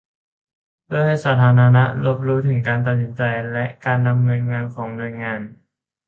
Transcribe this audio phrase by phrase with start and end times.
[0.85, 3.21] เพื่อให้สาธารณะรับรู้ถึงการตัดสินใจ
[3.53, 5.39] และ การดำเนินงานของหน่วยงาน